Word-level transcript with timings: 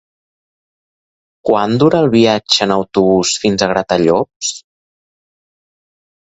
Quant 1.49 1.75
dura 1.83 1.99
el 2.05 2.09
viatge 2.15 2.63
en 2.67 2.73
autobús 2.77 3.35
fins 3.45 3.65
a 3.65 3.69
Gratallops? 3.73 4.51